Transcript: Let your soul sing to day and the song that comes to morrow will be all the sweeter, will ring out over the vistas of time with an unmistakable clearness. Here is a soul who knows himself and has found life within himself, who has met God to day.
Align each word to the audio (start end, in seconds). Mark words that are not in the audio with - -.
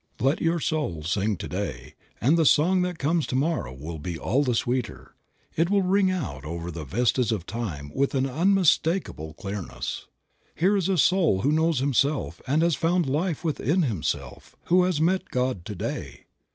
Let 0.19 0.41
your 0.41 0.59
soul 0.59 1.03
sing 1.03 1.37
to 1.37 1.47
day 1.47 1.93
and 2.19 2.35
the 2.35 2.43
song 2.43 2.81
that 2.81 2.97
comes 2.97 3.27
to 3.27 3.35
morrow 3.35 3.71
will 3.71 3.99
be 3.99 4.17
all 4.17 4.41
the 4.43 4.55
sweeter, 4.55 5.13
will 5.55 5.83
ring 5.83 6.09
out 6.09 6.43
over 6.43 6.71
the 6.71 6.85
vistas 6.85 7.31
of 7.31 7.45
time 7.45 7.91
with 7.93 8.15
an 8.15 8.25
unmistakable 8.25 9.35
clearness. 9.35 10.07
Here 10.55 10.75
is 10.75 10.89
a 10.89 10.97
soul 10.97 11.41
who 11.41 11.51
knows 11.51 11.77
himself 11.81 12.41
and 12.47 12.63
has 12.63 12.73
found 12.73 13.05
life 13.07 13.43
within 13.43 13.83
himself, 13.83 14.55
who 14.65 14.85
has 14.85 14.99
met 14.99 15.29
God 15.29 15.65
to 15.65 15.75
day. 15.75 16.25